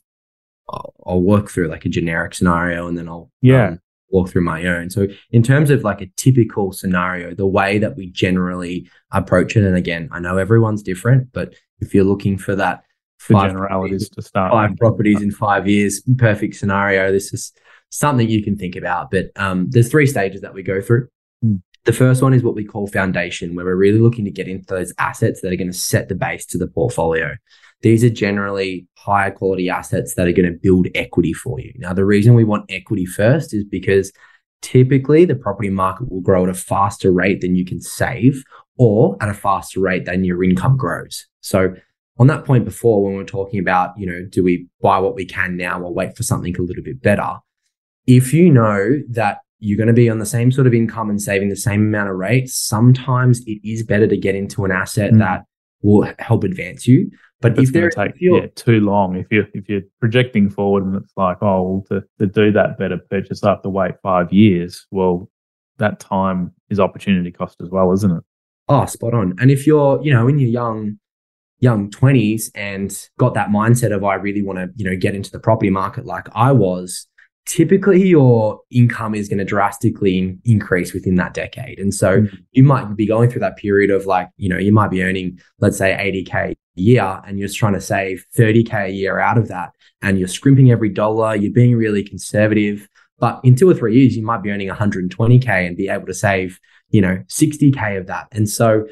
[0.70, 4.44] I'll, I'll work through like a generic scenario, and then I'll yeah um, walk through
[4.44, 4.90] my own.
[4.90, 9.64] So, in terms of like a typical scenario, the way that we generally approach it,
[9.66, 12.84] and again, I know everyone's different, but if you're looking for that
[13.28, 17.52] the generalities to start five properties in five years, perfect scenario, this is
[17.90, 19.12] something you can think about.
[19.12, 21.08] But um, there's three stages that we go through.
[21.44, 21.62] Mm.
[21.86, 24.66] The first one is what we call foundation, where we're really looking to get into
[24.66, 27.36] those assets that are going to set the base to the portfolio.
[27.82, 31.74] These are generally higher quality assets that are going to build equity for you.
[31.78, 34.12] Now, the reason we want equity first is because
[34.62, 38.44] typically the property market will grow at a faster rate than you can save
[38.78, 41.26] or at a faster rate than your income grows.
[41.42, 41.76] So,
[42.20, 45.14] on that point before, when we we're talking about, you know, do we buy what
[45.14, 47.36] we can now or wait for something a little bit better?
[48.08, 51.22] If you know that you're going to be on the same sort of income and
[51.22, 55.14] saving the same amount of rate, sometimes it is better to get into an asset
[55.14, 55.20] mm.
[55.20, 55.44] that
[55.82, 57.12] will help advance you.
[57.40, 61.14] But if they're take yeah, too long, if you're if you're projecting forward and it's
[61.16, 64.88] like, oh, well, to, to do that better purchase, I have to wait five years.
[64.90, 65.30] Well,
[65.78, 68.24] that time is opportunity cost as well, isn't it?
[68.70, 69.36] Oh, spot on.
[69.40, 71.00] And if you're, you know, in your young
[71.60, 75.32] young 20s and got that mindset of I really want to, you know, get into
[75.32, 77.08] the property market like I was,
[77.46, 81.80] typically your income is going to drastically increase within that decade.
[81.80, 82.36] And so mm-hmm.
[82.52, 85.40] you might be going through that period of like, you know, you might be earning,
[85.60, 89.38] let's say 80K a year and you're just trying to save 30K a year out
[89.38, 89.72] of that.
[90.02, 92.88] And you're scrimping every dollar, you're being really conservative.
[93.20, 96.14] But in two or three years, you might be earning 120K and be able to
[96.14, 96.60] save,
[96.90, 98.28] you know, 60K of that.
[98.32, 98.86] And so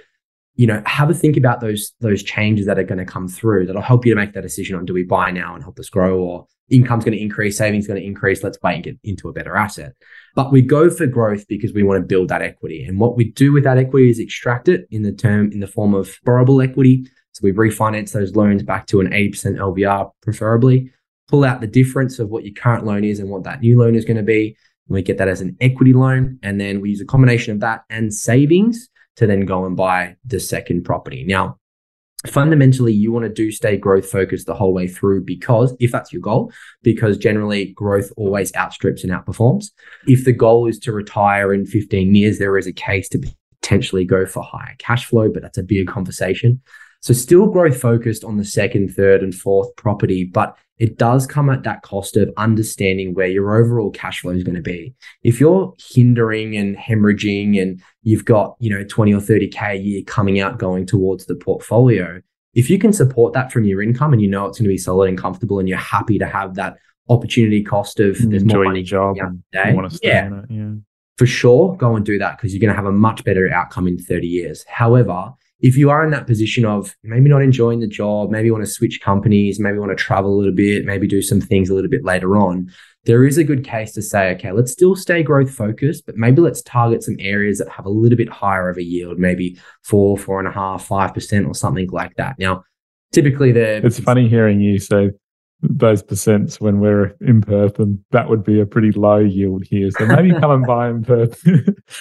[0.58, 3.65] you know, have a think about those those changes that are going to come through
[3.65, 5.89] that'll help you to make that decision on do we buy now and help us
[5.89, 9.30] grow or income's going to increase, savings going to increase, let's wait and get into
[9.30, 9.93] a better asset.
[10.34, 12.84] But we go for growth because we want to build that equity.
[12.84, 15.67] And what we do with that equity is extract it in the term in the
[15.67, 17.08] form of borrowable equity.
[17.36, 20.93] So we refinance those loans back to an 80% LVR preferably,
[21.28, 23.93] pull out the difference of what your current loan is and what that new loan
[23.93, 24.56] is going to be.
[24.88, 26.39] And we get that as an equity loan.
[26.43, 30.15] And then we use a combination of that and savings to then go and buy
[30.24, 31.26] the second property.
[31.26, 31.60] Now,
[32.26, 36.13] fundamentally you want to do stay growth focused the whole way through because if that's
[36.13, 39.65] your goal because generally growth always outstrips and outperforms
[40.08, 43.24] if the goal is to retire in 15 years there is a case to
[43.62, 46.60] potentially go for higher cash flow but that's a bigger conversation
[47.06, 51.52] so still growth focused on the second, third, and fourth property, but it does come
[51.52, 54.91] at that cost of understanding where your overall cash flow is going to be.
[55.22, 60.02] If you're hindering and hemorrhaging and you've got, you know, 20 or 30K a year
[60.08, 62.22] coming out going towards the portfolio,
[62.56, 64.76] if you can support that from your income and you know it's going to be
[64.76, 66.76] solid and comfortable and you're happy to have that
[67.08, 69.15] opportunity cost of there's more money job
[69.52, 70.72] day, yeah, yeah,
[71.20, 73.88] for sure, go and do that because you're going to have a much better outcome
[73.88, 74.65] in 30 years.
[74.68, 78.63] However, if you are in that position of maybe not enjoying the job, maybe want
[78.63, 81.74] to switch companies, maybe want to travel a little bit, maybe do some things a
[81.74, 82.70] little bit later on,
[83.06, 86.41] there is a good case to say, okay, let's still stay growth focused, but maybe
[86.41, 90.18] let's target some areas that have a little bit higher of a yield, maybe four,
[90.18, 92.36] four and a half, five percent or something like that.
[92.39, 92.63] Now,
[93.12, 95.12] typically the it's funny hearing you say
[95.62, 99.89] those percents when we're in Perth, and that would be a pretty low yield here.
[99.91, 101.41] So maybe come and buy in Perth.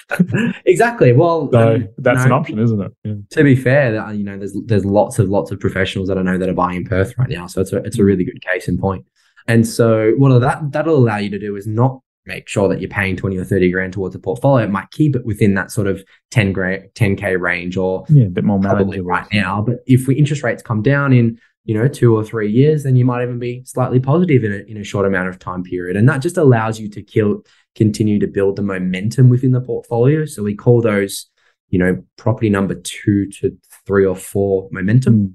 [0.66, 1.12] exactly.
[1.12, 2.92] Well, so um, that's no, an option, isn't it?
[3.04, 3.14] Yeah.
[3.30, 6.38] To be fair, you know, there's there's lots of lots of professionals that I know
[6.38, 7.46] that are buying in Perth right now.
[7.46, 9.04] So it's a it's a really good case in point.
[9.46, 12.88] And so what that that'll allow you to do is not make sure that you're
[12.88, 14.64] paying 20 or 30 grand towards a portfolio.
[14.64, 18.30] It might keep it within that sort of 10 grand, 10K range or yeah, a
[18.30, 19.60] bit more probably right now.
[19.60, 22.96] But if we interest rates come down in you know, two or three years, then
[22.96, 25.96] you might even be slightly positive in a, in a short amount of time period.
[25.96, 27.42] And that just allows you to kill,
[27.74, 30.26] continue to build the momentum within the portfolio.
[30.26, 31.26] So we call those,
[31.70, 35.14] you know, property number two to three or four momentum.
[35.14, 35.26] Hmm.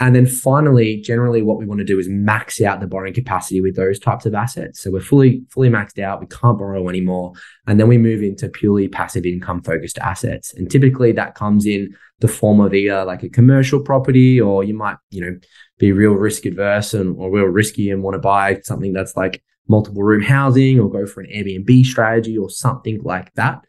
[0.00, 3.60] And then finally, generally what we want to do is max out the borrowing capacity
[3.60, 4.80] with those types of assets.
[4.80, 6.20] So we're fully, fully maxed out.
[6.20, 7.32] We can't borrow anymore.
[7.66, 10.54] And then we move into purely passive income focused assets.
[10.54, 14.74] And typically that comes in the form of either like a commercial property or you
[14.74, 15.36] might, you know,
[15.78, 19.42] be real risk adverse and or real risky and want to buy something that's like
[19.66, 23.62] multiple room housing or go for an Airbnb strategy or something like that.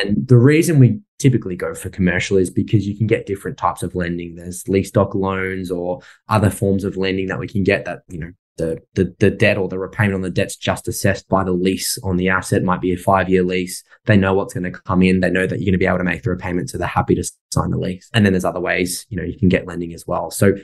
[0.00, 3.82] And the reason we typically go for commercial is because you can get different types
[3.82, 4.36] of lending.
[4.36, 8.18] There's lease doc loans or other forms of lending that we can get that, you
[8.18, 11.52] know, the, the, the debt or the repayment on the debt's just assessed by the
[11.52, 12.62] lease on the asset.
[12.62, 13.84] It might be a five year lease.
[14.06, 15.20] They know what's going to come in.
[15.20, 16.70] They know that you're going to be able to make the repayment.
[16.70, 18.10] So they're happy to sign the lease.
[18.12, 20.30] And then there's other ways, you know, you can get lending as well.
[20.30, 20.54] So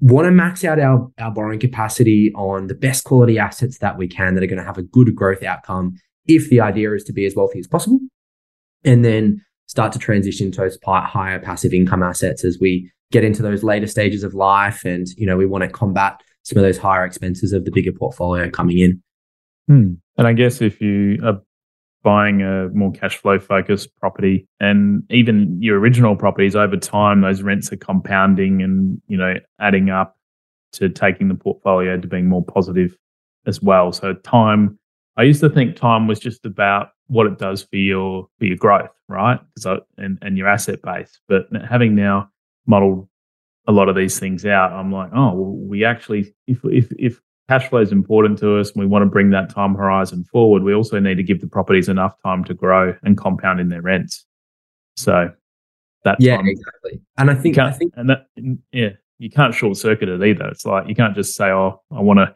[0.00, 4.06] want to max out our, our borrowing capacity on the best quality assets that we
[4.06, 7.12] can that are going to have a good growth outcome if the idea is to
[7.12, 7.98] be as wealthy as possible.
[8.84, 13.40] And then start to transition to those higher passive income assets as we get into
[13.40, 16.76] those later stages of life and you know we want to combat some of those
[16.76, 19.00] higher expenses of the bigger portfolio coming in
[19.68, 19.92] hmm.
[20.18, 21.40] and i guess if you are
[22.02, 27.40] buying a more cash flow focused property and even your original properties over time those
[27.40, 30.16] rents are compounding and you know adding up
[30.72, 32.96] to taking the portfolio to being more positive
[33.46, 34.76] as well so time
[35.16, 38.56] i used to think time was just about what it does for your for your
[38.56, 42.30] growth right because and, and your asset base but having now
[42.66, 43.08] modeled
[43.66, 47.20] a lot of these things out i'm like oh well, we actually if if if
[47.50, 50.62] cash flow is important to us and we want to bring that time horizon forward,
[50.62, 53.82] we also need to give the properties enough time to grow and compound in their
[53.82, 54.24] rents.
[54.96, 55.32] So
[56.04, 57.00] that yeah, time, exactly.
[57.18, 58.26] And I think I think and that
[58.70, 60.46] yeah, you can't short circuit it either.
[60.46, 62.32] It's like you can't just say, oh, I want to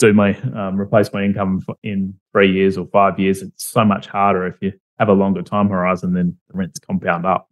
[0.00, 3.42] do my um, replace my income in three years or five years.
[3.42, 6.14] It's so much harder if you have a longer time horizon.
[6.14, 7.46] Then the rents compound up.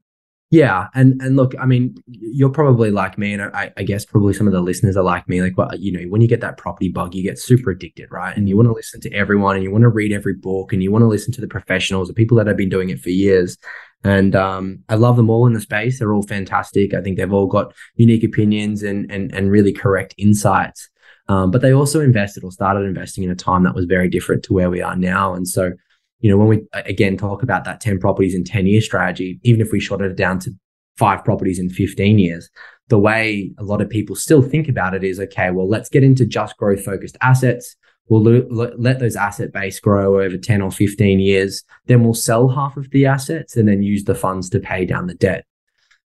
[0.51, 4.33] Yeah, and and look, I mean, you're probably like me, and I, I guess probably
[4.33, 5.43] some of the listeners are like me.
[5.43, 8.35] Like, well, you know, when you get that property bug, you get super addicted, right?
[8.35, 10.83] And you want to listen to everyone, and you want to read every book, and
[10.83, 13.11] you want to listen to the professionals, the people that have been doing it for
[13.11, 13.59] years.
[14.05, 15.99] And um, I love them all in the space.
[15.99, 16.95] They're all fantastic.
[16.95, 20.89] I think they've all got unique opinions and and and really correct insights.
[21.29, 24.43] Um, but they also invested or started investing in a time that was very different
[24.45, 25.73] to where we are now, and so
[26.21, 29.61] you know, when we again talk about that 10 properties in 10 year strategy, even
[29.61, 30.53] if we shot it down to
[30.97, 32.51] five properties in 15 years,
[32.88, 36.03] the way a lot of people still think about it is okay, well, let's get
[36.03, 37.77] into just growth focused assets.
[38.09, 41.62] We'll lo- let those asset base grow over 10 or 15 years.
[41.87, 45.07] Then we'll sell half of the assets and then use the funds to pay down
[45.07, 45.45] the debt.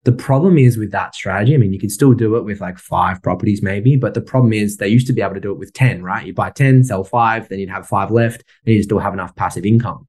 [0.03, 2.79] The problem is with that strategy, I mean, you can still do it with like
[2.79, 5.59] five properties maybe, but the problem is they used to be able to do it
[5.59, 6.25] with 10, right?
[6.25, 9.35] You buy 10, sell five, then you'd have five left, and you still have enough
[9.35, 10.07] passive income.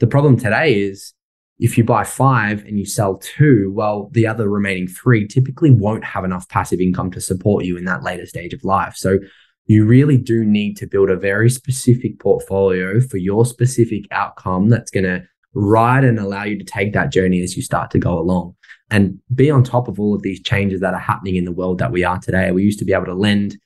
[0.00, 1.12] The problem today is
[1.58, 6.04] if you buy five and you sell two, well, the other remaining three typically won't
[6.04, 8.96] have enough passive income to support you in that later stage of life.
[8.96, 9.18] So
[9.66, 14.90] you really do need to build a very specific portfolio for your specific outcome that's
[14.90, 18.18] going to ride and allow you to take that journey as you start to go
[18.18, 18.56] along
[18.90, 21.78] and be on top of all of these changes that are happening in the world
[21.78, 22.50] that we are today.
[22.52, 23.56] We used to be able to lend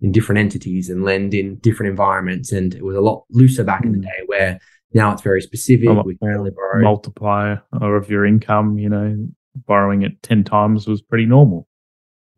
[0.00, 3.82] in different entities and lend in different environments, and it was a lot looser back
[3.82, 3.86] mm.
[3.86, 4.04] in the hmm.
[4.04, 4.60] day where
[4.92, 5.88] now it's very specific.
[6.04, 8.78] We can only borrow multiplier of your income.
[8.78, 11.66] You know, borrowing it ten times was pretty normal.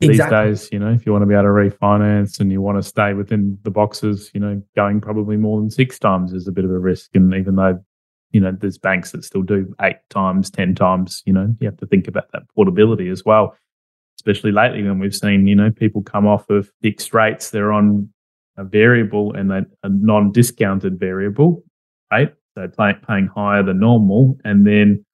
[0.00, 0.50] Exactly.
[0.50, 2.76] These days, you know, if you want to be able to refinance and you want
[2.76, 6.52] to stay within the boxes, you know, going probably more than six times is a
[6.52, 7.14] bit of a risk.
[7.14, 7.82] And even though
[8.32, 11.78] you know, there's banks that still do eight times, 10 times, you know, you have
[11.78, 13.56] to think about that portability as well,
[14.18, 18.08] especially lately when we've seen, you know, people come off of fixed rates, they're on
[18.56, 21.62] a variable and a, a non discounted variable,
[22.10, 22.34] right?
[22.56, 24.38] So pay, paying higher than normal.
[24.44, 25.04] And then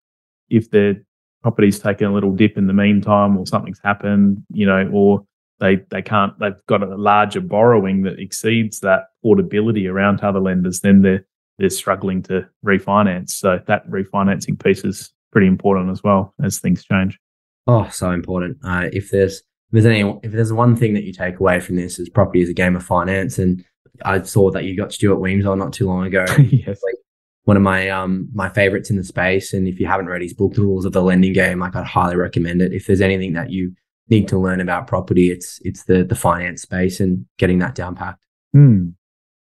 [0.48, 0.96] if their
[1.42, 5.24] property's taken a little dip in the meantime or something's happened, you know, or
[5.58, 10.80] they, they can't, they've got a larger borrowing that exceeds that portability around other lenders,
[10.80, 11.24] then they're,
[11.58, 13.30] they're struggling to refinance.
[13.30, 17.18] So that refinancing piece is pretty important as well as things change.
[17.66, 18.58] Oh, so important.
[18.64, 19.44] Uh, if there's if
[19.82, 22.48] there's any if there's one thing that you take away from this is property is
[22.48, 23.64] a game of finance, and
[24.04, 26.24] I saw that you got Stuart Wemyss on not too long ago.
[26.38, 26.80] yes.
[26.82, 26.96] Like
[27.44, 30.34] one of my um my favorites in the space, and if you haven't read his
[30.34, 32.72] book, The Rules of the Lending Game, like I'd highly recommend it.
[32.72, 33.72] If there's anything that you
[34.08, 37.94] need to learn about property, it's it's the the finance space and getting that down
[37.94, 38.24] packed.
[38.52, 38.90] Hmm.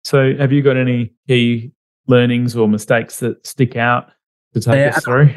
[0.04, 1.72] So, have you got any key
[2.10, 4.12] learnings or mistakes that stick out
[4.54, 5.34] to take yeah, us through?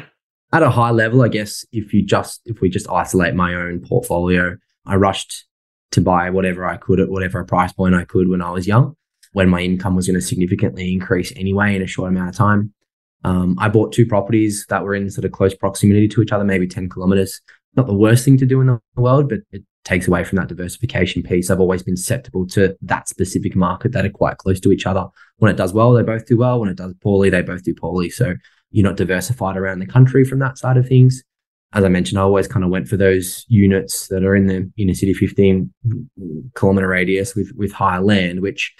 [0.51, 3.79] At a high level, I guess if you just if we just isolate my own
[3.87, 5.45] portfolio, I rushed
[5.91, 8.95] to buy whatever I could at whatever price point I could when I was young,
[9.31, 12.73] when my income was going to significantly increase anyway in a short amount of time.
[13.23, 16.43] Um, I bought two properties that were in sort of close proximity to each other,
[16.43, 17.41] maybe 10 kilometers.
[17.75, 20.47] Not the worst thing to do in the world, but it takes away from that
[20.47, 21.49] diversification piece.
[21.49, 25.05] I've always been susceptible to that specific market that are quite close to each other.
[25.37, 26.59] When it does well, they both do well.
[26.59, 28.09] When it does poorly, they both do poorly.
[28.09, 28.35] So
[28.71, 31.23] you're not diversified around the country from that side of things.
[31.73, 34.71] As I mentioned, I always kind of went for those units that are in the
[34.77, 35.73] inner city 15
[36.53, 38.73] kilometer radius with with higher land, which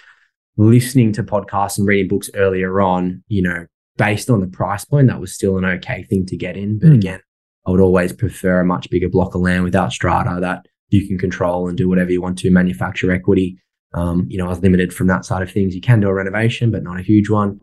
[0.56, 3.66] listening to podcasts and reading books earlier on, you know,
[3.96, 6.78] based on the price point, that was still an okay thing to get in.
[6.78, 6.94] But mm.
[6.94, 7.20] again,
[7.66, 11.18] I would always prefer a much bigger block of land without strata that you can
[11.18, 13.58] control and do whatever you want to, manufacture equity.
[13.92, 15.74] Um, you know, I was limited from that side of things.
[15.74, 17.60] You can do a renovation, but not a huge one.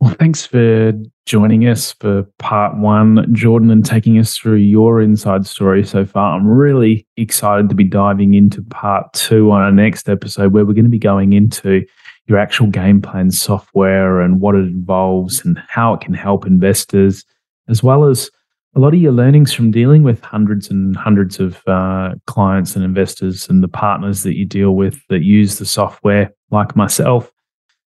[0.00, 0.92] Well, thanks for
[1.24, 6.36] joining us for part one, Jordan, and taking us through your inside story so far.
[6.36, 10.74] I'm really excited to be diving into part two on our next episode, where we're
[10.74, 11.84] going to be going into
[12.26, 17.24] your actual game plan software and what it involves and how it can help investors,
[17.68, 18.30] as well as
[18.76, 22.84] a lot of your learnings from dealing with hundreds and hundreds of uh, clients and
[22.84, 27.32] investors and the partners that you deal with that use the software, like myself.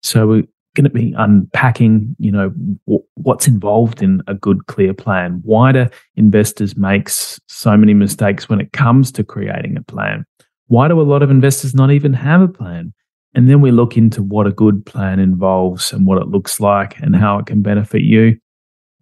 [0.02, 0.44] So we're
[0.76, 2.50] going to be unpacking, you know,
[2.86, 5.40] w- what's involved in a good, clear plan.
[5.42, 10.26] Why do investors make so many mistakes when it comes to creating a plan?
[10.66, 12.92] Why do a lot of investors not even have a plan?
[13.34, 16.98] And then we look into what a good plan involves and what it looks like
[16.98, 18.38] and how it can benefit you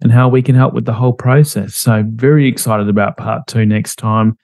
[0.03, 1.75] and how we can help with the whole process.
[1.75, 4.37] So, very excited about part two next time.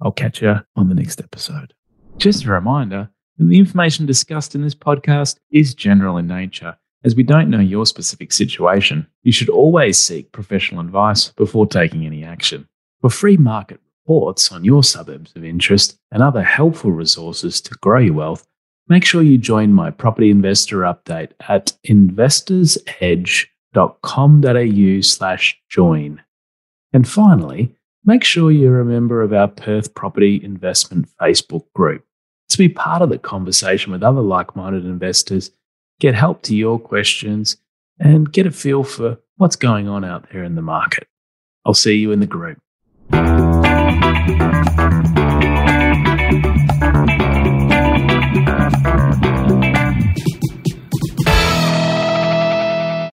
[0.00, 1.74] I'll catch you on the next episode.
[2.18, 6.76] Just a reminder the information discussed in this podcast is general in nature.
[7.04, 12.04] As we don't know your specific situation, you should always seek professional advice before taking
[12.04, 12.66] any action.
[13.00, 18.00] For free market reports on your suburbs of interest and other helpful resources to grow
[18.00, 18.44] your wealth,
[18.88, 21.78] make sure you join my property investor update at
[23.74, 26.22] www.perth.com.au slash join.
[26.92, 32.04] And finally, make sure you're a member of our Perth Property Investment Facebook group
[32.48, 35.50] to be part of the conversation with other like minded investors,
[36.00, 37.58] get help to your questions,
[37.98, 41.06] and get a feel for what's going on out there in the market.
[41.66, 42.58] I'll see you in the group.